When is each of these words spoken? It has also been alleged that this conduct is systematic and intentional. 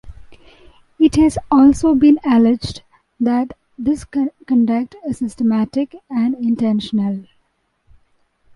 It 0.97 1.15
has 1.17 1.37
also 1.51 1.93
been 1.93 2.19
alleged 2.25 2.81
that 3.19 3.55
this 3.77 4.03
conduct 4.47 4.95
is 5.07 5.19
systematic 5.19 5.95
and 6.09 6.33
intentional. 6.37 7.27